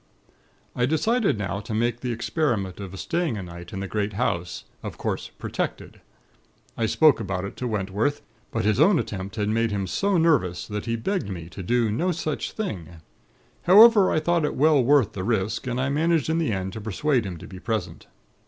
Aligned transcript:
"I 0.75 0.87
decided 0.87 1.37
now 1.37 1.59
to 1.59 1.75
make 1.75 1.99
the 1.99 2.11
experiment 2.11 2.79
of 2.79 2.99
staying 2.99 3.37
a 3.37 3.43
night 3.43 3.71
in 3.71 3.81
the 3.81 3.87
great 3.87 4.13
hall, 4.13 4.43
of 4.81 4.97
course 4.97 5.29
'protected.' 5.37 6.01
I 6.75 6.87
spoke 6.87 7.19
about 7.19 7.45
it 7.45 7.55
to 7.57 7.67
Wentworth; 7.67 8.23
but 8.49 8.65
his 8.65 8.79
own 8.79 8.97
attempt 8.97 9.35
had 9.35 9.49
made 9.49 9.69
him 9.69 9.85
so 9.85 10.17
nervous 10.17 10.65
that 10.67 10.87
he 10.87 10.95
begged 10.95 11.29
me 11.29 11.49
to 11.49 11.61
do 11.61 11.91
no 11.91 12.11
such 12.11 12.53
thing. 12.53 13.01
However, 13.65 14.09
I 14.09 14.19
thought 14.19 14.43
it 14.43 14.55
well 14.55 14.83
worth 14.83 15.11
the 15.13 15.23
risk, 15.23 15.67
and 15.67 15.79
I 15.79 15.89
managed 15.89 16.31
in 16.31 16.39
the 16.39 16.51
end 16.51 16.73
to 16.73 16.81
persuade 16.81 17.23
him 17.27 17.37
to 17.37 17.45
be 17.45 17.59
present. 17.59 18.07